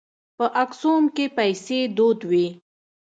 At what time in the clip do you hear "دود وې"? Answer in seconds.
1.97-2.47